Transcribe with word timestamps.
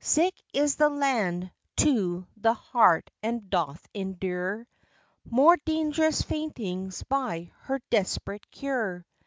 Sick 0.00 0.32
is 0.54 0.76
the 0.76 0.88
land 0.88 1.50
to 1.76 2.26
th' 2.42 2.46
heart; 2.56 3.10
and 3.22 3.50
doth 3.50 3.86
endure 3.92 4.66
More 5.28 5.58
dangerous 5.66 6.22
faintings 6.22 7.02
by 7.02 7.52
her 7.64 7.78
desperate 7.90 8.50
cure. 8.50 9.04